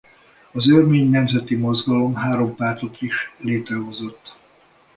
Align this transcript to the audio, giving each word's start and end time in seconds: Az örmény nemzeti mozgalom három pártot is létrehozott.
Az 0.51 0.69
örmény 0.69 1.09
nemzeti 1.09 1.55
mozgalom 1.55 2.15
három 2.15 2.55
pártot 2.55 3.01
is 3.01 3.33
létrehozott. 3.37 4.35